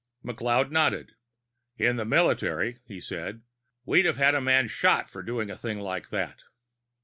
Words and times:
McLeod 0.25 0.71
nodded. 0.71 1.13
"In 1.77 1.95
the 1.97 2.05
military," 2.05 2.79
he 2.87 2.99
said, 2.99 3.43
"we'd 3.85 4.05
have 4.05 4.33
a 4.33 4.41
man 4.41 4.67
shot 4.67 5.07
for 5.07 5.21
doing 5.21 5.51
a 5.51 5.55
thing 5.55 5.79
like 5.79 6.09
that." 6.09 6.41